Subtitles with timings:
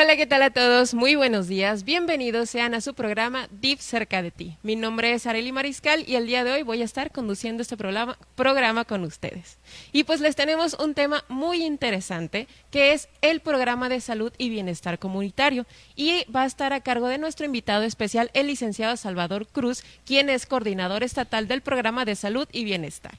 [0.00, 0.94] Hola, ¿qué tal a todos?
[0.94, 1.82] Muy buenos días.
[1.82, 4.56] Bienvenidos sean a su programa DIF cerca de ti.
[4.62, 7.76] Mi nombre es Areli Mariscal y el día de hoy voy a estar conduciendo este
[7.76, 9.58] programa, programa con ustedes.
[9.90, 14.50] Y pues les tenemos un tema muy interesante que es el programa de salud y
[14.50, 19.48] bienestar comunitario y va a estar a cargo de nuestro invitado especial, el licenciado Salvador
[19.48, 23.18] Cruz, quien es coordinador estatal del programa de salud y bienestar.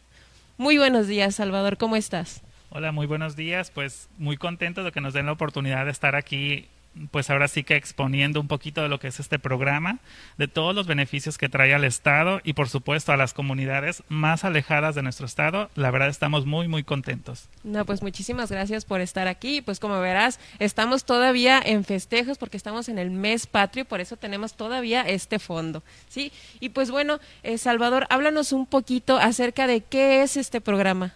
[0.55, 2.41] Muy buenos días, Salvador, ¿cómo estás?
[2.72, 3.72] Hola, muy buenos días.
[3.72, 6.67] Pues muy contento de que nos den la oportunidad de estar aquí,
[7.12, 9.99] pues ahora sí que exponiendo un poquito de lo que es este programa,
[10.38, 14.44] de todos los beneficios que trae al Estado y por supuesto a las comunidades más
[14.44, 15.70] alejadas de nuestro Estado.
[15.75, 17.50] La verdad estamos muy, muy contentos.
[17.64, 19.61] No, pues muchísimas gracias por estar aquí.
[19.61, 24.17] Pues como verás, estamos todavía en festejos porque estamos en el mes patrio, por eso
[24.17, 25.83] tenemos todavía este fondo.
[26.08, 26.31] ¿sí?
[26.59, 31.14] Y pues bueno, eh, Salvador, háblanos un poquito acerca de qué es este programa.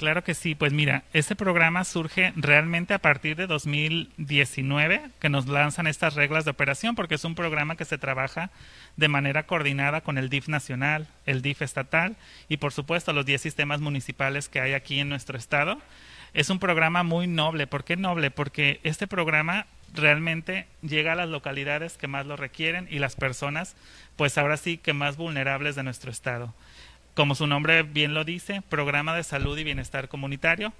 [0.00, 5.46] Claro que sí, pues mira, este programa surge realmente a partir de 2019, que nos
[5.46, 8.50] lanzan estas reglas de operación, porque es un programa que se trabaja
[8.96, 12.16] de manera coordinada con el DIF nacional, el DIF estatal
[12.48, 15.78] y por supuesto los 10 sistemas municipales que hay aquí en nuestro estado.
[16.32, 17.66] Es un programa muy noble.
[17.66, 18.30] ¿Por qué noble?
[18.30, 23.76] Porque este programa realmente llega a las localidades que más lo requieren y las personas,
[24.16, 26.54] pues ahora sí que más vulnerables de nuestro estado
[27.20, 30.72] como su nombre bien lo dice, programa de salud y bienestar comunitario.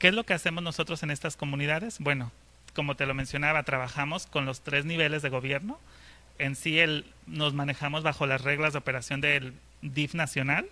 [0.00, 2.00] ¿Qué es lo que hacemos nosotros en estas comunidades?
[2.00, 2.32] Bueno,
[2.74, 5.78] como te lo mencionaba, trabajamos con los tres niveles de gobierno.
[6.40, 10.66] En sí el, nos manejamos bajo las reglas de operación del DIF nacional,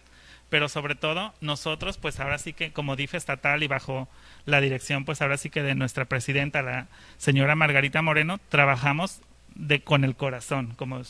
[0.50, 4.08] pero sobre todo nosotros, pues ahora sí que como DIF estatal y bajo
[4.46, 6.88] la dirección, pues ahora sí que de nuestra presidenta, la
[7.18, 9.20] señora Margarita Moreno, trabajamos
[9.54, 11.02] de con el corazón, como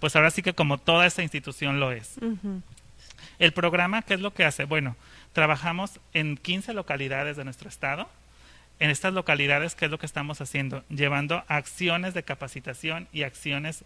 [0.00, 2.16] pues ahora sí que como toda esta institución lo es.
[3.38, 4.64] El programa, ¿qué es lo que hace?
[4.64, 4.96] Bueno,
[5.32, 8.08] trabajamos en 15 localidades de nuestro estado.
[8.80, 10.84] En estas localidades, ¿qué es lo que estamos haciendo?
[10.88, 13.84] Llevando acciones de capacitación y acciones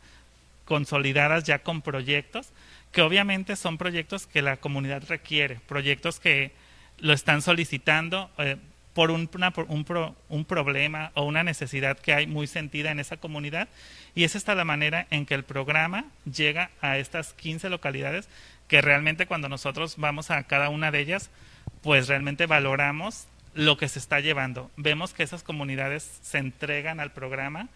[0.65, 2.50] consolidadas ya con proyectos,
[2.93, 6.53] que obviamente son proyectos que la comunidad requiere, proyectos que
[6.99, 8.56] lo están solicitando eh,
[8.94, 9.28] por, un,
[9.69, 13.69] un, un, problema o una necesidad que hay muy sentida en esa comunidad.
[14.14, 18.28] Y es esta la manera en que el programa llega a estas 15 localidades
[18.72, 21.28] que realmente cuando nosotros vamos a cada una de ellas,
[21.83, 24.71] pues realmente valoramos lo que se está llevando.
[24.78, 27.69] Vemos que esas comunidades se entregan al programa.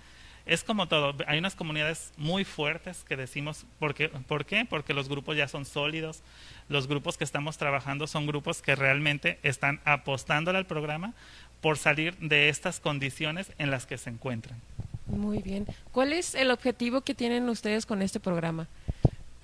[0.47, 4.09] Es como todo, hay unas comunidades muy fuertes que decimos, ¿por qué?
[4.09, 4.65] ¿por qué?
[4.65, 6.23] Porque los grupos ya son sólidos,
[6.71, 11.13] los grupos que estamos trabajando son grupos que realmente están apostándole al programa
[11.61, 14.63] por salir de estas condiciones en las que se encuentran.
[15.05, 15.67] Muy bien.
[15.93, 18.67] ¿Cuál es el objetivo que tienen ustedes con este programa?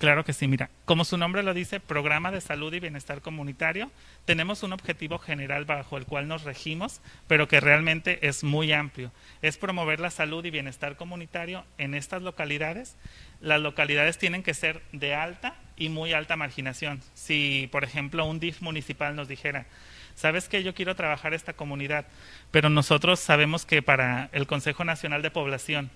[0.03, 3.89] Claro que sí, mira, como su nombre lo dice, Programa de Salud y Bienestar Comunitario,
[4.25, 6.99] tenemos un objetivo general bajo el cual nos regimos,
[7.29, 9.13] pero que realmente es muy amplio.
[9.41, 12.97] Es promover la salud y bienestar comunitario en estas localidades.
[13.39, 16.99] Las localidades tienen que ser de alta y muy alta marginación.
[17.13, 19.67] Si, por ejemplo, un DIF municipal nos dijera,
[20.15, 22.07] sabes que yo quiero trabajar esta comunidad,
[22.51, 25.89] pero nosotros sabemos que para el Consejo Nacional de Población,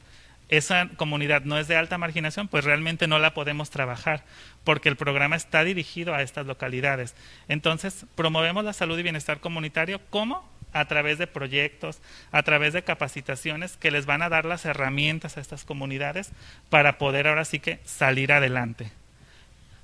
[0.50, 4.24] esa comunidad no es de alta marginación, pues realmente no la podemos trabajar
[4.64, 7.16] porque el programa está dirigido a estas localidades.
[7.48, 12.84] Entonces, promovemos la salud y bienestar comunitario como a través de proyectos, a través de
[12.84, 16.32] capacitaciones que les van a dar las herramientas a estas comunidades
[16.70, 18.92] para poder ahora sí que salir adelante.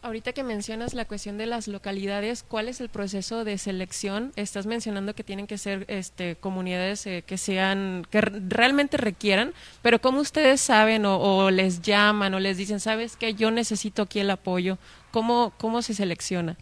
[0.04, 4.34] Ahorita que mencionas la cuestión de las localidades, ¿cuál es el proceso de selección?
[4.36, 10.02] Estás mencionando que tienen que ser este, comunidades eh, que sean, que realmente requieran, pero
[10.02, 14.30] ¿cómo ustedes saben o, les llaman o les dicen, sabes que yo necesito aquí el
[14.30, 14.78] apoyo?
[15.12, 16.58] ¿Cómo, cómo se selecciona?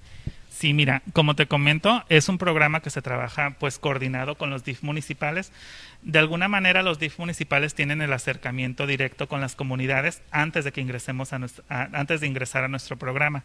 [0.51, 4.65] Sí, mira, como te comento, es un programa que se trabaja pues coordinado con los
[4.65, 5.53] DIF municipales.
[6.01, 10.73] De alguna manera los DIF municipales tienen el acercamiento directo con las comunidades antes de
[10.73, 11.39] que ingresemos a,
[11.69, 13.43] antes de ingresar a nuestro programa.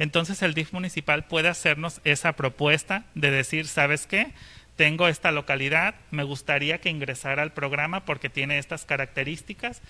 [0.00, 4.32] Entonces el DIF municipal puede hacernos esa propuesta de decir, ¿sabes qué?
[4.74, 9.80] Tengo esta localidad, me gustaría que ingresara al programa porque tiene estas características.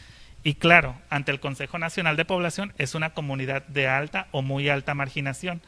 [0.45, 4.69] Y claro, ante el Consejo Nacional de Población es una comunidad de alta o muy
[4.69, 5.63] alta marginación.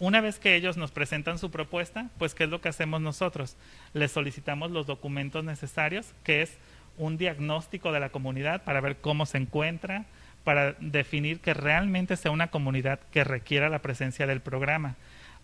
[0.00, 3.56] Una vez que ellos nos presentan su propuesta, pues ¿qué es lo que hacemos nosotros?
[3.94, 6.56] Les solicitamos los documentos necesarios, que es
[6.98, 10.04] un diagnóstico de la comunidad para ver cómo se encuentra,
[10.44, 14.94] para definir que realmente sea una comunidad que requiera la presencia del programa.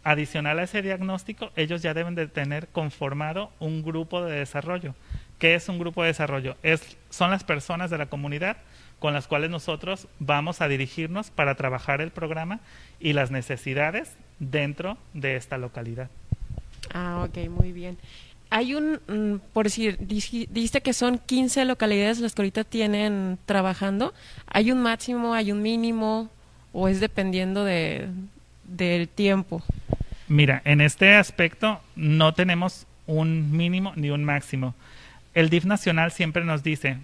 [0.04, 4.94] Adicional a ese diagnóstico, ellos ya deben de tener conformado un grupo de desarrollo.
[5.40, 6.56] ¿Qué es un grupo de desarrollo?
[6.62, 8.58] Es, son las personas de la comunidad
[9.00, 12.60] con las cuales nosotros vamos a dirigirnos para trabajar el programa
[13.00, 16.10] y las necesidades dentro de esta localidad.
[16.92, 17.98] Ah, ok, muy bien.
[18.50, 24.14] hay un, mm, por decir, dijiste que son 15 localidades las que ahorita tienen trabajando.
[24.46, 26.30] ¿Hay un máximo, hay un mínimo
[26.72, 28.08] o es dependiendo de,
[28.64, 29.62] del tiempo?
[30.28, 34.74] Mira, en este aspecto no tenemos un mínimo ni un máximo.
[35.34, 36.98] El DIF nacional siempre nos dice,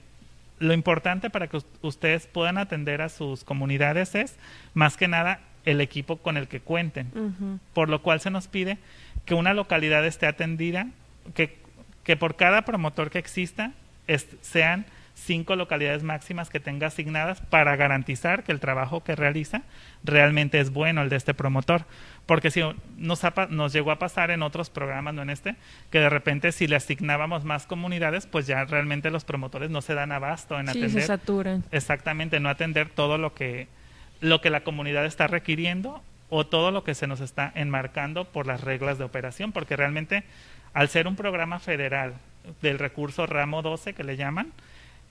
[0.58, 4.36] lo importante para que ustedes puedan atender a sus comunidades es,
[4.74, 7.60] más que nada, el equipo con el que cuenten.
[7.72, 8.78] Por lo cual se nos pide
[9.24, 10.88] que una localidad esté atendida,
[11.34, 11.58] que,
[12.04, 13.72] que por cada promotor que exista
[14.40, 19.62] sean cinco localidades máximas que tenga asignadas para garantizar que el trabajo que realiza
[20.02, 21.84] realmente es bueno el de este promotor.
[22.26, 22.62] Porque si
[22.96, 25.56] nos, nos llegó a pasar en otros programas, no en este,
[25.90, 29.94] que de repente si le asignábamos más comunidades, pues ya realmente los promotores no se
[29.94, 30.90] dan abasto en atender.
[30.90, 31.64] Se saturan.
[31.70, 33.68] Exactamente, no atender todo lo que,
[34.20, 38.46] lo que la comunidad está requiriendo o todo lo que se nos está enmarcando por
[38.46, 40.24] las reglas de operación, porque realmente
[40.72, 42.14] al ser un programa federal
[42.62, 44.52] del recurso ramo 12 que le llaman,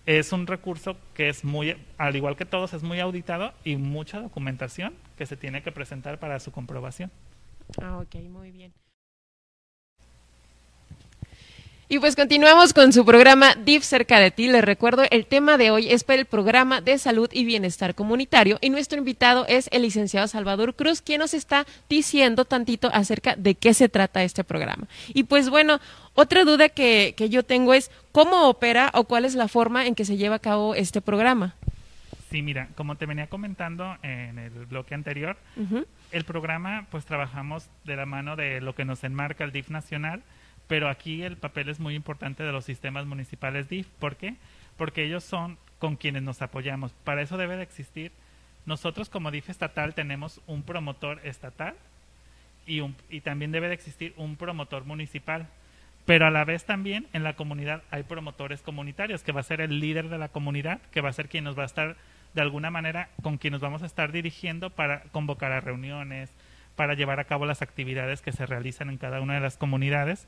[0.06, 4.20] es un recurso que es muy, al igual que todos, es muy auditado y mucha
[4.20, 7.12] documentación que se tiene que presentar para su comprobación.
[7.82, 8.74] Ah, ok, muy bien.
[11.92, 14.48] Y pues continuamos con su programa DIF cerca de ti.
[14.48, 18.60] Les recuerdo, el tema de hoy es para el programa de salud y bienestar comunitario
[18.62, 23.56] y nuestro invitado es el licenciado Salvador Cruz, quien nos está diciendo tantito acerca de
[23.56, 24.88] qué se trata este programa.
[25.16, 25.80] Y pues bueno,
[26.14, 29.96] otra duda que, que yo tengo es cómo opera o cuál es la forma en
[29.96, 31.56] que se lleva a cabo este programa.
[32.30, 35.38] Sí, mira, como te venía comentando en el bloque anterior,
[36.12, 40.22] el programa pues trabajamos de la mano de lo que nos enmarca el DIF nacional
[40.70, 43.88] pero aquí el papel es muy importante de los sistemas municipales DIF.
[43.98, 44.36] ¿Por qué?
[44.78, 46.94] Porque ellos son con quienes nos apoyamos.
[47.04, 48.12] Para eso debe de existir.
[48.68, 51.76] Nosotros como DIF estatal tenemos un promotor estatal
[52.68, 55.48] y, un, y también debe de existir un promotor municipal.
[56.06, 59.62] Pero a la vez también en la comunidad hay promotores comunitarios, que va a ser
[59.62, 61.98] el líder de la comunidad, que va a ser quien nos va a estar
[62.36, 66.32] de alguna manera con quien nos vamos a estar dirigiendo para convocar a reuniones,
[66.80, 70.28] para llevar a cabo las actividades que se realizan en cada una de las comunidades.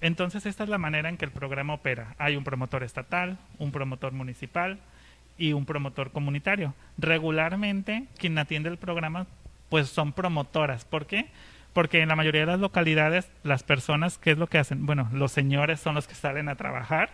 [0.00, 2.14] Entonces, esta es la manera en que el programa opera.
[2.18, 4.78] Hay un promotor estatal, un promotor municipal
[5.38, 6.72] y un promotor comunitario.
[6.98, 9.26] Regularmente, quien atiende el programa,
[9.70, 10.84] pues son promotoras.
[10.84, 11.26] ¿Por qué?
[11.72, 14.86] Porque en la mayoría de las localidades, las personas, ¿qué es lo que hacen?
[14.86, 17.10] Bueno, los señores son los que salen a trabajar,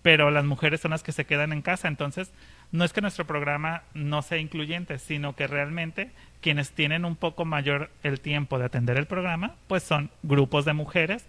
[0.00, 1.88] pero las mujeres son las que se quedan en casa.
[1.88, 2.32] Entonces,
[2.72, 7.44] no es que nuestro programa no sea incluyente, sino que realmente quienes tienen un poco
[7.44, 11.26] mayor el tiempo de atender el programa, pues son grupos de mujeres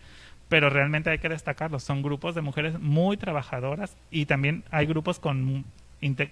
[0.49, 5.19] pero realmente hay que destacarlo, son grupos de mujeres muy trabajadoras y también hay grupos
[5.19, 5.65] con,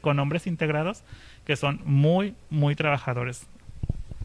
[0.01, 1.03] con hombres integrados
[1.45, 3.47] que son muy, muy trabajadores.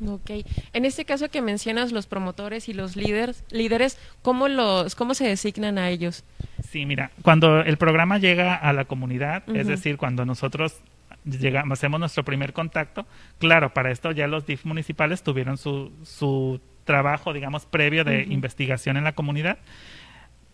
[0.07, 0.31] Ok.
[0.73, 5.27] En este caso que mencionas los promotores y los líderes, líderes ¿cómo, los, ¿cómo se
[5.27, 6.23] designan a ellos?
[6.71, 10.83] Sí, mira, cuando el programa llega a la comunidad, es decir, cuando nosotros
[11.25, 13.07] llegamos, hacemos nuestro primer contacto,
[13.39, 18.99] claro, para esto ya los DIF municipales tuvieron su, su trabajo, digamos, previo de investigación
[18.99, 19.57] en la comunidad.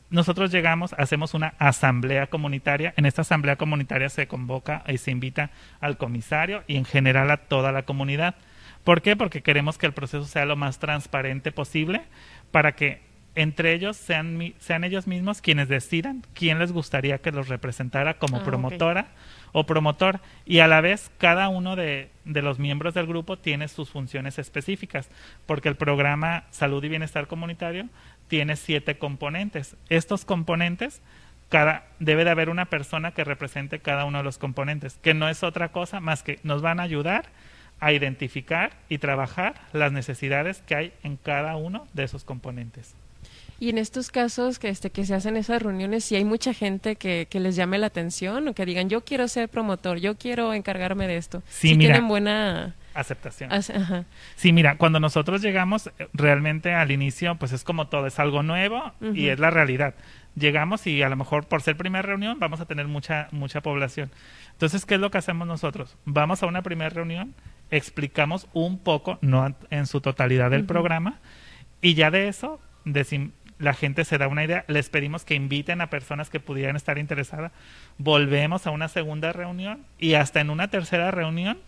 [0.09, 2.95] Nosotros llegamos, hacemos una asamblea comunitaria.
[2.97, 7.39] En esta asamblea comunitaria se convoca y se invita al comisario y en general a
[7.39, 8.37] toda la comunidad.
[8.85, 9.17] ¿Por qué?
[9.17, 12.03] Porque queremos que el proceso sea lo más transparente posible
[12.53, 17.49] para que entre ellos sean, sean ellos mismos quienes decidan quién les gustaría que los
[17.49, 19.09] representara como ah, promotora
[19.53, 23.69] o promotor y a la vez cada uno de, de, los miembros del grupo tiene
[23.69, 25.09] sus funciones específicas
[25.47, 27.89] porque el programa Salud y Bienestar Comunitario
[28.29, 29.77] tiene siete componentes.
[29.89, 31.03] Estos componentes
[31.49, 35.29] cada, debe de haber una persona que represente cada uno de los componentes, que no
[35.29, 37.27] es otra cosa más que nos van a ayudar
[37.81, 42.95] a identificar y trabajar las necesidades que hay en cada uno de esos componentes.
[43.61, 46.97] Y en estos casos que, este, que se hacen esas reuniones, si hay mucha gente
[46.97, 50.53] que, que, les llame la atención o que digan, yo quiero ser promotor, yo quiero
[50.55, 51.43] encargarme de esto.
[51.49, 53.51] Sí, mira, tienen buena aceptación.
[54.37, 58.43] Sí, mira, cuando nosotros llegamos, eh, realmente al inicio, pues es como todo, es algo
[58.43, 59.95] nuevo y es la realidad.
[60.37, 64.11] Llegamos y a lo mejor por ser primera reunión vamos a tener mucha, mucha población.
[64.53, 65.97] Entonces, ¿qué es lo que hacemos nosotros?
[66.05, 67.35] Vamos a una primera reunión,
[67.71, 71.21] explicamos un poco, no en su totalidad del programa,
[71.81, 72.61] y ya de eso
[73.65, 76.99] la gente se da una idea, les pedimos que inviten a personas que pudieran estar
[76.99, 77.51] interesadas,
[77.99, 81.59] volvemos a una segunda reunión y hasta en una tercera reunión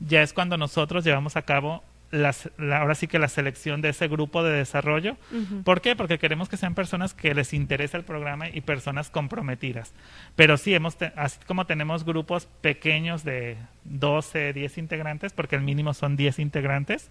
[0.00, 4.06] ya es cuando nosotros llevamos a cabo las, ahora sí que la selección de ese
[4.06, 5.16] grupo de desarrollo.
[5.64, 5.96] ¿Por qué?
[5.96, 9.92] Porque queremos que sean personas que les interese el programa y personas comprometidas.
[10.36, 15.92] Pero sí, hemos así como tenemos grupos pequeños de 12, 10 integrantes, porque el mínimo
[15.92, 17.10] son 10 integrantes,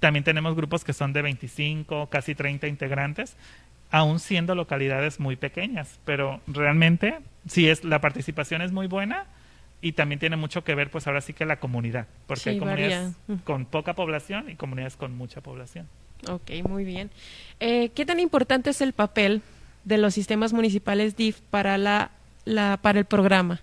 [0.00, 3.36] también tenemos grupos que son de 25, casi 30 integrantes.
[3.92, 9.26] aún siendo localidades muy pequeñas, pero realmente sí es la participación es muy buena
[9.82, 12.58] y también tiene mucho que ver pues ahora sí que la comunidad, porque Sí, hay
[12.60, 13.42] comunidades varía.
[13.44, 15.88] con poca población y comunidades con mucha población.
[16.28, 17.10] Ok, muy bien.
[17.58, 19.42] Eh, ¿Qué tan importante es el papel
[19.84, 22.10] de los sistemas municipales DIF para, la,
[22.44, 23.60] la, para el programa?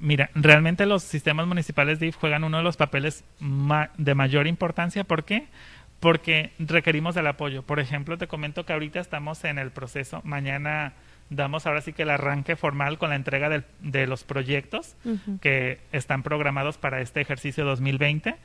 [0.00, 5.04] Mira, realmente los sistemas municipales DIF juegan uno de los papeles ma- de mayor importancia.
[5.04, 5.46] ¿Por qué?
[6.00, 7.62] Porque requerimos del apoyo.
[7.62, 10.22] Por ejemplo, te comento que ahorita estamos en el proceso.
[10.24, 10.94] Mañana
[11.28, 14.96] damos ahora sí que el arranque formal con la entrega del- de los proyectos
[15.40, 18.36] que están programados para este ejercicio 2020.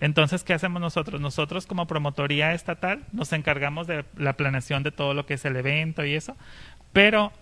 [0.00, 1.20] Entonces, ¿qué hacemos nosotros?
[1.20, 5.54] Nosotros como promotoría estatal nos encargamos de la planeación de todo lo que es el
[5.56, 6.36] evento y eso,
[6.92, 7.32] pero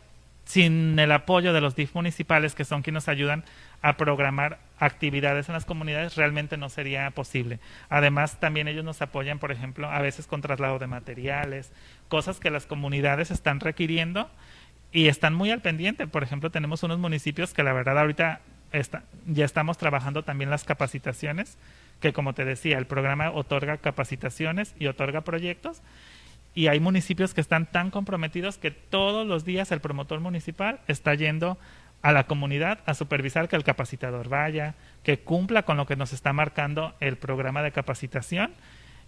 [0.45, 3.45] sin el apoyo de los DIF municipales, que son quienes nos ayudan
[3.83, 7.61] a programar actividades en las comunidades, realmente no sería posible.
[7.89, 11.73] Además, también ellos nos apoyan, por ejemplo, a veces con traslado de materiales,
[12.09, 14.29] cosas que las comunidades están requiriendo
[14.93, 16.07] y están muy al pendiente.
[16.07, 18.41] Por ejemplo, tenemos unos municipios que la verdad ahorita
[18.73, 21.57] está- ya estamos trabajando también las capacitaciones,
[22.01, 25.83] que como te decía, el programa otorga capacitaciones y otorga proyectos.
[26.55, 31.15] Y hay municipios que están tan comprometidos que todos los días el promotor municipal está
[31.15, 31.59] yendo
[32.03, 36.13] a la comunidad a supervisar que el capacitador vaya, que cumpla con lo que nos
[36.13, 38.53] está marcando el programa de capacitación.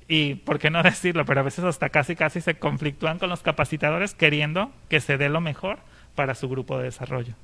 [0.08, 1.25] Y, ¿por qué no decirlo?
[1.25, 5.28] Pero a veces hasta casi, casi se conflictúan con los capacitadores queriendo que se dé
[5.28, 5.78] lo mejor
[6.14, 7.35] para su grupo de desarrollo.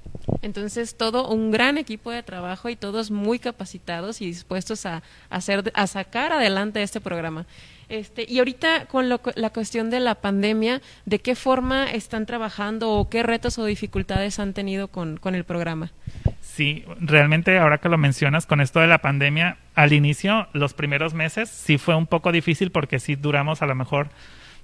[0.43, 5.73] Entonces, todo un gran equipo de trabajo y todos muy capacitados y dispuestos a, hacer,
[5.75, 7.47] a sacar adelante este programa.
[7.89, 12.91] Este, y ahorita con lo- la cuestión de la pandemia, ¿de qué forma están trabajando
[12.93, 15.91] o qué retos o dificultades han tenido con, con el programa?
[16.43, 21.15] Sí, realmente ahora que lo mencionas con esto de la pandemia, al inicio, los primeros
[21.15, 24.11] meses, sí fue un poco difícil porque sí duramos a lo mejor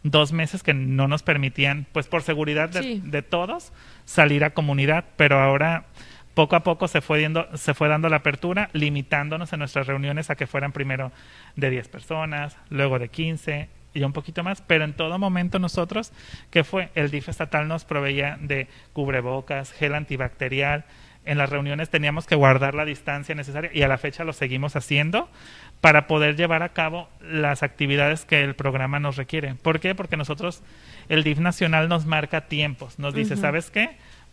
[0.04, 3.02] dos meses que no nos permitían, pues por seguridad de, Sí.
[3.04, 3.72] de todos,
[4.04, 5.86] salir a comunidad, pero ahora
[6.34, 10.30] poco a poco se fue, diendo- se fue dando la apertura, limitándonos en nuestras reuniones
[10.30, 11.10] a que fueran primero
[11.56, 16.12] de 10 personas, luego de 15 y un poquito más, pero en todo momento nosotros,
[16.50, 20.84] que fue el DIF estatal nos proveía de cubrebocas, gel antibacterial,
[21.26, 24.76] en las reuniones teníamos que guardar la distancia necesaria y a la fecha lo seguimos
[24.76, 25.30] haciendo
[25.84, 29.54] para poder llevar a cabo las actividades que el programa nos requiere.
[29.54, 29.94] ¿Por qué?
[29.94, 30.62] Porque nosotros,
[31.10, 33.36] el DIF nacional nos marca tiempos, nos dice.
[33.36, 33.90] ¿sabes qué?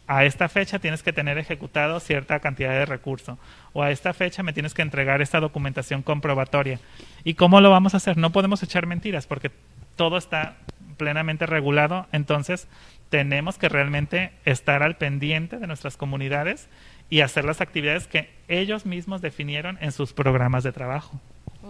[0.08, 3.38] A esta fecha tienes que tener ejecutado cierta cantidad de recurso
[3.74, 6.80] o a esta fecha me tienes que entregar esta documentación comprobatoria.
[7.26, 8.16] ¿Y cómo lo vamos a hacer?
[8.16, 9.52] No podemos echar mentiras porque
[9.98, 10.56] todo está
[10.96, 12.70] plenamente regulado, entonces
[13.10, 16.70] tenemos que realmente estar al pendiente de nuestras comunidades
[17.10, 21.20] y hacer las actividades que ellos mismos definieron en sus programas de trabajo.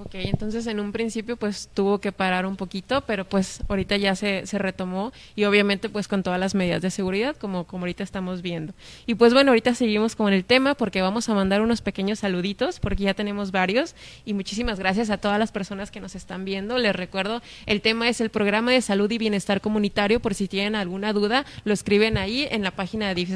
[0.04, 4.16] Ok, entonces en un principio pues tuvo que parar un poquito, pero pues ahorita ya
[4.16, 8.04] se, se retomó y obviamente pues con todas las medidas de seguridad como, como ahorita
[8.04, 8.74] estamos viendo.
[9.06, 12.80] Y pues bueno, ahorita seguimos con el tema porque vamos a mandar unos pequeños saluditos
[12.80, 16.80] porque ya tenemos varios y muchísimas gracias a todas las personas que nos están viendo.
[16.80, 20.76] Les recuerdo, el tema es el programa de salud y bienestar comunitario, por si tienen
[20.76, 23.30] alguna duda, lo escriben ahí en la página de DIF.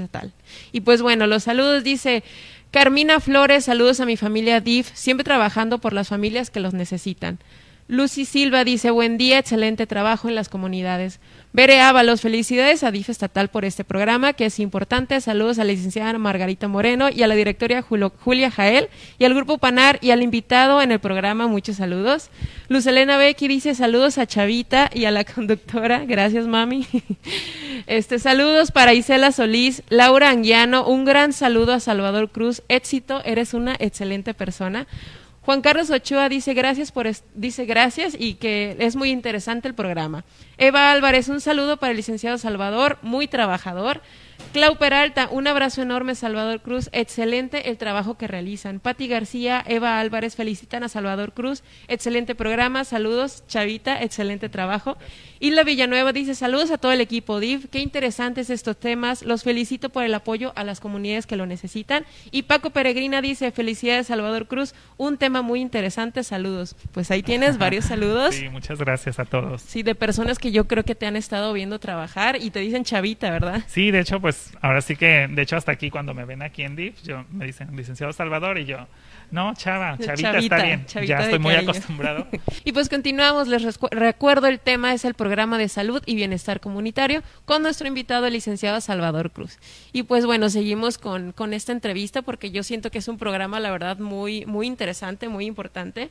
[0.72, 2.24] Y pues bueno, los saludos dice...
[2.76, 7.40] Carmina Flores, saludos a mi familia DIF, siempre trabajando por las familias que los necesitan.
[7.88, 11.20] Lucy Silva dice, buen día, excelente trabajo en las comunidades.
[11.54, 15.22] Bere Ábalos, felicidades a DIF estatal por este programa, que es importante.
[15.22, 18.90] Saludos a la licenciada Margarita Moreno y a la directora Julia Jael
[19.20, 22.32] y al grupo Panar y al invitado en el programa, muchos saludos.
[22.70, 26.88] Luz Elena Becky dice, saludos a Chavita y a la conductora, gracias mami.
[27.88, 33.54] Este, saludos para Isela Solís, Laura Anguiano, un gran saludo a Salvador Cruz, éxito, eres
[33.54, 34.88] una excelente persona.
[35.46, 40.26] Juan Carlos Ochoa dice gracias por dice gracias y que es muy interesante el programa.
[40.58, 44.02] Eva Álvarez, un saludo para el licenciado Salvador, muy trabajador.
[44.56, 48.80] Clau Peralta, un abrazo enorme Salvador Cruz, excelente el trabajo que realizan.
[48.80, 54.98] Patti García, Eva Álvarez felicitan a Salvador Cruz, excelente programa, saludos Chavita, excelente trabajo.
[55.42, 59.90] Isla Villanueva dice saludos a todo el equipo DIV, qué interesantes estos temas, los felicito
[59.90, 62.06] por el apoyo a las comunidades que lo necesitan.
[62.32, 66.78] Y Paco Peregrina dice felicidades Salvador Cruz, un tema muy interesante, saludos.
[66.94, 68.36] Pues ahí tienes varios saludos.
[68.36, 69.62] Sí, muchas gracias a todos.
[69.62, 72.86] Sí, de personas que yo creo que te han estado viendo trabajar y te dicen
[72.86, 73.64] chavita, ¿verdad?
[73.68, 76.64] Sí, de hecho, pues ahora sí que, de hecho, hasta aquí cuando me ven aquí
[76.64, 78.88] en DIF, yo me dicen licenciado Salvador y yo,
[79.30, 81.70] no, chava, chavita, Chavita, está bien, chavita ya estoy muy cariño.
[81.70, 82.28] acostumbrado.
[82.64, 87.22] Y pues continuamos, les recuerdo el tema es el programa de salud y bienestar comunitario
[87.46, 89.60] con nuestro invitado el licenciado Salvador Cruz.
[89.94, 93.60] Y pues bueno, seguimos con, con esta entrevista porque yo siento que es un programa
[93.60, 96.10] la verdad muy muy interesante, muy importante.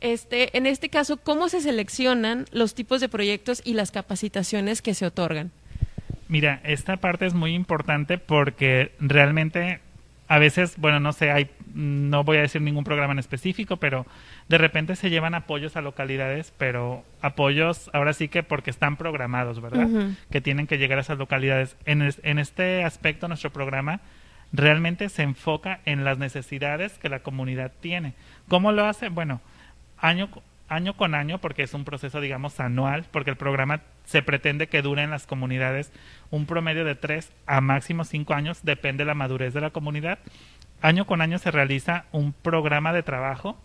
[0.00, 4.94] Este, en este caso, ¿cómo se seleccionan los tipos de proyectos y las capacitaciones que
[4.94, 5.52] se otorgan?
[6.32, 9.80] Mira, esta parte es muy importante porque realmente
[10.28, 14.06] a veces, bueno, no sé, hay, no voy a decir ningún programa en específico, pero
[14.48, 19.60] de repente se llevan apoyos a localidades, pero apoyos ahora sí que porque están programados,
[19.60, 19.86] ¿verdad?
[20.30, 21.76] Que tienen que llegar a esas localidades.
[21.84, 24.00] En, en este aspecto, nuestro programa
[24.54, 28.14] realmente se enfoca en las necesidades que la comunidad tiene.
[28.48, 29.10] ¿Cómo lo hace?
[29.10, 29.42] Bueno,
[29.98, 30.30] año,
[30.70, 34.82] año con año, porque es un proceso, digamos, anual, porque el programa se pretende que
[34.82, 35.92] dure en las comunidades
[36.30, 40.18] un promedio de tres a máximo cinco años, depende de la madurez de la comunidad.
[40.80, 43.56] Año con año se realiza un programa de trabajo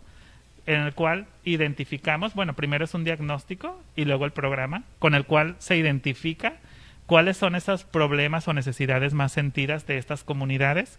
[0.66, 5.24] en el cual identificamos, bueno, primero es un diagnóstico y luego el programa, con el
[5.24, 6.58] cual se identifica
[7.06, 10.98] cuáles son esos problemas o necesidades más sentidas de estas comunidades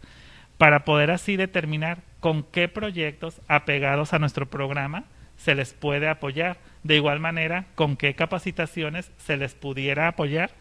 [0.57, 5.05] para poder así determinar con qué proyectos apegados a nuestro programa
[5.37, 6.57] se les puede apoyar.
[6.83, 10.51] De igual manera, con qué capacitaciones se les pudiera apoyar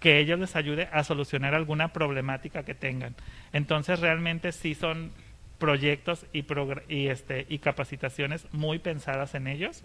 [0.00, 3.14] que ellos les ayude a solucionar alguna problemática que tengan.
[3.52, 5.12] Entonces, realmente sí son
[5.58, 6.44] proyectos y,
[6.88, 9.82] y, este, y capacitaciones muy pensadas en ellos.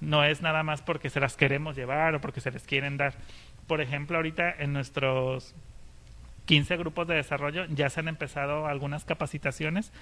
[0.00, 3.14] No es nada más porque se las queremos llevar o porque se les quieren dar.
[3.66, 5.54] Por ejemplo, ahorita en nuestros
[6.44, 9.92] 15 grupos de desarrollo ya se han empezado algunas capacitaciones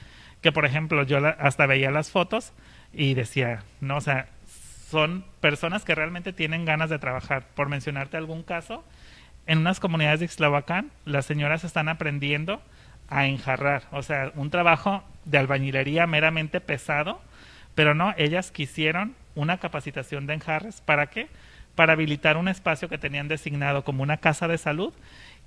[0.43, 2.53] que, por ejemplo, yo hasta veía las fotos
[2.93, 4.29] y decía, no, o sea,
[4.91, 7.47] son personas que realmente tienen ganas de trabajar.
[7.55, 8.85] Por mencionarte algún caso,
[9.47, 12.63] en unas comunidades de Ixtlahuacán, las señoras están aprendiendo
[13.09, 17.21] a enjarrar, o sea, un trabajo de albañilería meramente pesado,
[17.75, 20.81] pero no, ellas quisieron una capacitación de enjarres.
[20.81, 21.29] ¿Para qué?
[21.75, 24.95] Para habilitar un espacio que tenían designado como una casa de salud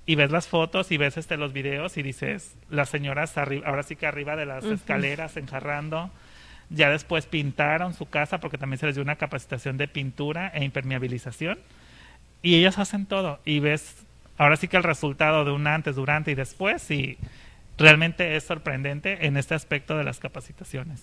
[0.04, 3.96] y ves las fotos y ves este los videos y dices, las señoras ahora sí
[3.96, 6.10] que arriba de las escaleras enjarrando,
[6.70, 10.64] ya después pintaron su casa porque también se les dio una capacitación de pintura e
[10.64, 11.58] impermeabilización.
[12.42, 13.40] Y ellos hacen todo.
[13.44, 13.96] Y ves
[14.36, 16.90] ahora sí que el resultado de un antes, durante y después.
[16.90, 17.18] Y
[17.78, 21.02] realmente es sorprendente en este aspecto de las capacitaciones.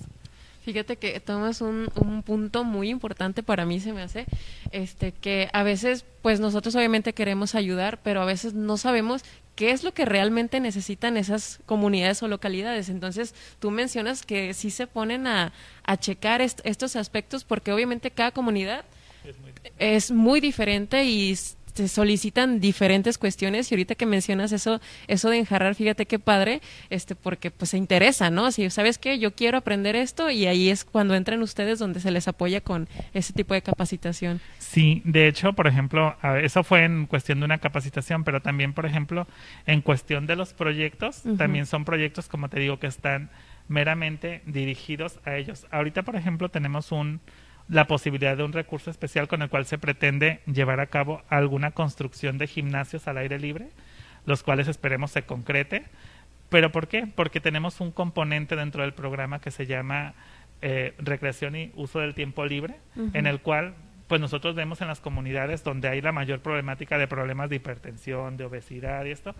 [0.63, 4.25] Fíjate que tomas un, un, punto muy importante para mí se me hace,
[4.71, 9.23] este que a veces pues nosotros obviamente queremos ayudar, pero a veces no sabemos
[9.55, 12.89] qué es lo que realmente necesitan esas comunidades o localidades.
[12.89, 18.31] Entonces, tú mencionas que sí se ponen a, a checar estos aspectos porque obviamente cada
[18.31, 18.85] comunidad
[19.23, 21.37] es muy, es muy diferente y
[21.75, 26.61] se solicitan diferentes cuestiones y ahorita que mencionas eso eso de enjarrar fíjate qué padre
[26.89, 30.69] este porque pues se interesa no si sabes qué yo quiero aprender esto y ahí
[30.69, 34.39] es cuando entran ustedes donde se les apoya con ese tipo de capacitación.
[34.57, 38.85] Sí de hecho por ejemplo eso fue en cuestión de una capacitación pero también por
[38.85, 39.27] ejemplo
[39.65, 43.29] en cuestión de los proyectos también son proyectos como te digo que están
[43.67, 45.65] meramente dirigidos a ellos.
[45.71, 47.19] Ahorita por ejemplo tenemos un
[47.67, 51.71] la posibilidad de un recurso especial con el cual se pretende llevar a cabo alguna
[51.71, 53.69] construcción de gimnasios al aire libre,
[54.25, 55.85] los cuales esperemos se concrete.
[56.49, 57.07] ¿Pero por qué?
[57.07, 60.13] Porque tenemos un componente dentro del programa que se llama
[60.61, 62.75] eh, recreación y uso del tiempo libre,
[63.13, 63.73] en el cual
[64.07, 68.37] pues nosotros vemos en las comunidades donde hay la mayor problemática de problemas de hipertensión,
[68.37, 69.35] de obesidad y esto,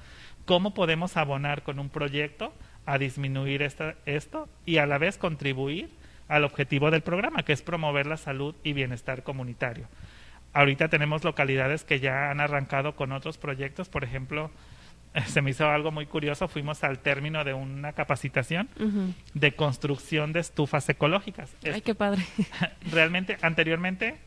[0.46, 2.52] cómo podemos abonar con un proyecto
[2.86, 5.90] a disminuir esta, esto y a la vez contribuir
[6.28, 9.88] al objetivo del programa, que es promover la salud y bienestar comunitario.
[10.54, 14.52] Ahorita tenemos localidades que ya han arrancado con otros proyectos, por ejemplo,
[15.28, 18.70] se me hizo algo muy curioso, fuimos al término de una capacitación
[19.34, 21.54] de construcción de estufas ecológicas.
[21.64, 22.26] Ay, qué padre.
[22.92, 24.18] Realmente, anteriormente,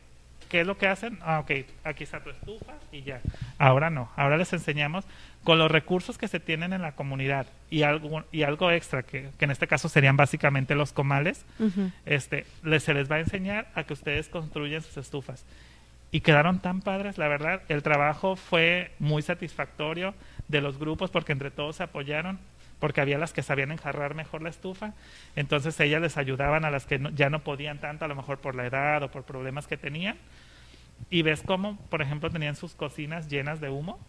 [0.49, 1.19] ¿qué es lo que hacen?
[1.21, 1.51] Ah, ok,
[1.83, 3.21] aquí está tu estufa y ya.
[3.57, 5.05] Ahora no, ahora les enseñamos
[5.43, 9.29] con los recursos que se tienen en la comunidad y algo, y algo extra, que,
[9.39, 11.45] en este caso serían básicamente los comales,
[12.05, 15.45] este, les, se les va a enseñar a que ustedes construyan sus estufas.
[16.11, 20.15] Y quedaron tan padres, la verdad, el trabajo fue muy satisfactorio
[20.47, 22.39] de los grupos porque entre todos se apoyaron,
[22.79, 24.93] porque había las que sabían enjarrar mejor la estufa,
[25.35, 28.55] entonces ellas les ayudaban a las que ya no podían tanto, a lo mejor por
[28.55, 30.17] la edad o por problemas que tenían.
[31.09, 33.99] Y ves cómo, por ejemplo, tenían sus cocinas llenas de humo.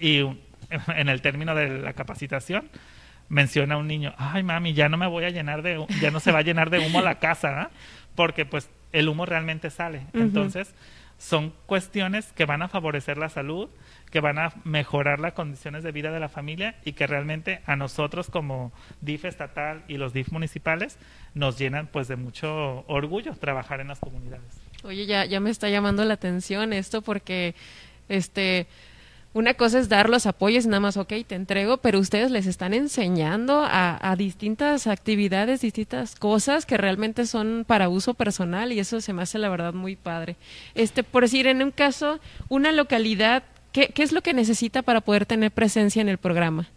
[0.00, 0.18] Y
[0.96, 2.68] en el término de la capacitación,
[3.28, 6.32] menciona un niño, ay mami, ya no me voy a llenar de, ya no se
[6.32, 7.70] va a llenar de humo la casa, ¿ah?
[8.14, 10.06] porque pues el humo realmente sale.
[10.12, 10.74] Entonces,
[11.18, 13.68] son cuestiones que van a favorecer la salud,
[14.10, 17.76] que van a mejorar las condiciones de vida de la familia y que realmente a
[17.76, 20.98] nosotros como DIF estatal y los DIF municipales
[21.34, 24.60] nos llenan pues de mucho orgullo trabajar en las comunidades.
[24.84, 27.54] Oye, ya, ya me está llamando la atención esto porque
[28.08, 28.66] este
[29.34, 32.72] una cosa es dar los apoyos, nada más, ok, te entrego, pero ustedes les están
[32.72, 39.12] enseñando a, distintas actividades, distintas cosas que realmente son para uso personal y eso se
[39.12, 40.36] me hace la verdad muy padre.
[40.76, 43.42] Este, por decir, en un caso, una localidad
[43.72, 46.68] ¿qué, ¿qué es lo que necesita para poder tener presencia en el programa?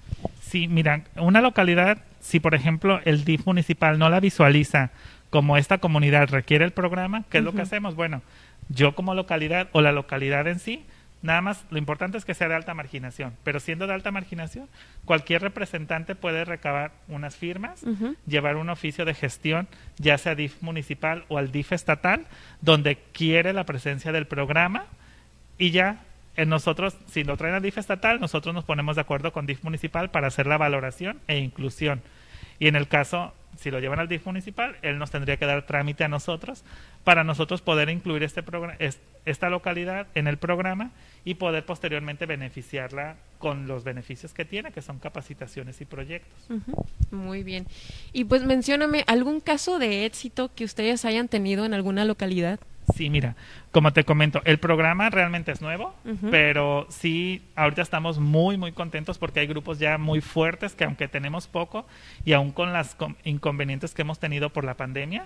[0.42, 4.90] Sí, mira, una localidad, si por ejemplo el DIF municipal no la visualiza
[5.30, 7.96] como esta comunidad requiere el programa, ¿qué es lo que hacemos?
[7.96, 8.24] Bueno,
[8.70, 10.86] yo como localidad o la localidad en sí,
[11.22, 14.70] nada más lo importante es que sea de alta marginación, pero siendo de alta marginación,
[15.06, 17.84] cualquier representante puede recabar unas firmas,
[18.26, 22.28] llevar un oficio de gestión, ya sea DIF municipal o al DIF estatal,
[22.62, 24.86] donde quiere la presencia del programa
[25.58, 26.04] y ya
[26.36, 29.64] en nosotros, si lo traen al DIF estatal, nosotros nos ponemos de acuerdo con DIF
[29.64, 32.02] municipal para hacer la valoración e inclusión.
[32.60, 35.66] Y en el caso, si lo llevan al DIF municipal, él nos tendría que dar
[35.66, 36.64] trámite a nosotros
[37.04, 38.44] para nosotros poder incluir este
[39.26, 40.92] esta localidad en el programa
[41.26, 46.40] y poder posteriormente beneficiarla con los beneficios que tiene, que son capacitaciones y proyectos.
[47.12, 47.68] Muy bien.
[48.14, 52.60] Y pues mencióname algún caso de éxito que ustedes hayan tenido en alguna localidad.
[52.96, 53.36] Sí, mira,
[53.72, 55.94] como te comento, el programa realmente es nuevo,
[56.32, 61.08] pero sí, ahorita estamos muy, muy contentos porque hay grupos ya muy fuertes que aunque
[61.08, 61.86] tenemos poco
[62.24, 62.96] y aún con las
[63.26, 65.26] inconvenientes que hemos tenido por la pandemia,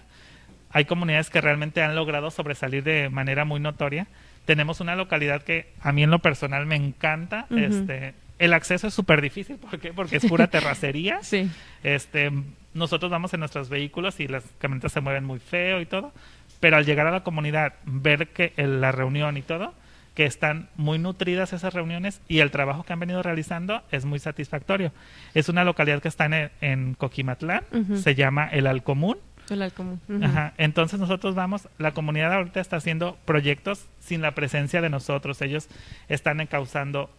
[0.71, 4.07] hay comunidades que realmente han logrado sobresalir de manera muy notoria.
[4.45, 8.93] Tenemos una localidad que a mí en lo personal me encanta, este, el acceso es
[8.93, 9.93] súper difícil, ¿por qué?
[9.93, 11.19] Porque es pura terracería.
[11.21, 11.49] sí.
[11.83, 12.31] Este,
[12.73, 16.13] nosotros vamos en nuestros vehículos y las camionetas se mueven muy feo y todo,
[16.61, 19.73] pero al llegar a la comunidad, ver que la reunión y todo,
[20.13, 24.19] que están muy nutridas esas reuniones y el trabajo que han venido realizando es muy
[24.19, 24.93] satisfactorio.
[25.33, 26.29] Es una localidad que está
[26.61, 27.63] en, Coquimatlán,
[27.95, 29.17] se llama El Alcomún.
[29.49, 29.99] El Alcomún.
[30.21, 30.53] Ajá.
[30.57, 35.41] Entonces nosotros vamos, la comunidad ahorita está haciendo proyectos sin la presencia de nosotros.
[35.41, 35.67] Ellos
[36.09, 37.09] están encauzando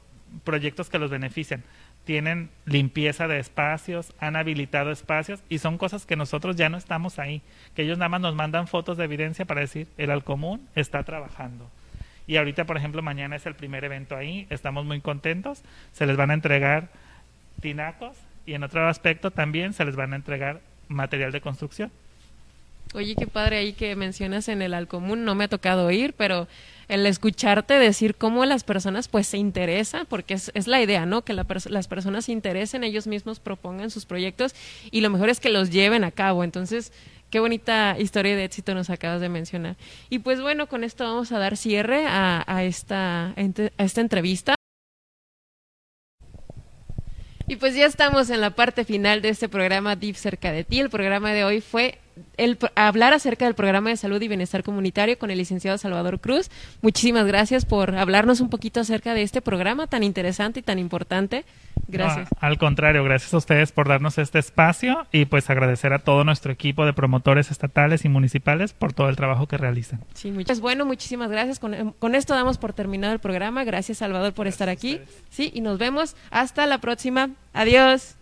[0.45, 1.63] proyectos que los benefician
[2.05, 7.19] tienen limpieza de espacios, han habilitado espacios y son cosas que nosotros ya no estamos
[7.19, 7.43] ahí,
[7.75, 11.71] que ellos nada más nos mandan fotos de evidencia para decir, el Alcomún está trabajando.
[12.27, 15.63] Y ahorita, por ejemplo, mañana es el primer evento ahí, estamos muy contentos,
[15.93, 16.89] se les van a entregar
[17.61, 21.91] tinacos y en otro aspecto también se les van a entregar material de construcción.
[22.95, 26.47] Oye, qué padre ahí que mencionas en el Alcomún, no me ha tocado ir, pero
[26.89, 31.23] el escucharte decir cómo las personas pues se interesan, porque es, es la idea, ¿no?
[31.23, 34.55] Que las personas se interesen, ellos mismos propongan sus proyectos
[34.91, 36.45] y lo mejor es que los lleven a cabo.
[36.45, 36.93] Entonces,
[37.31, 39.77] qué bonita historia de éxito nos acabas de mencionar.
[40.11, 44.55] Y pues bueno, con esto vamos a dar cierre a, a esta, a esta entrevista.
[47.49, 50.81] Y pues ya estamos en la parte final de este programa Deep cerca de ti.
[50.81, 51.99] El programa de hoy fue
[52.37, 56.51] el, hablar acerca del programa de salud y bienestar comunitario con el licenciado Salvador Cruz.
[56.81, 61.45] Muchísimas gracias por hablarnos un poquito acerca de este programa tan interesante y tan importante.
[61.89, 62.29] Gracias.
[62.41, 66.53] al contrario, gracias a ustedes por darnos este espacio y pues agradecer a todo nuestro
[66.53, 70.01] equipo de promotores estatales y municipales por todo el trabajo que realizan.
[70.15, 71.59] Sí, muchas pues bueno, muchísimas gracias.
[71.59, 73.65] Con, con, esto damos por terminado el programa.
[73.65, 75.01] Gracias Salvador por estar aquí.
[75.31, 77.31] Sí, y nos vemos hasta la próxima.
[77.53, 78.17] Adiós.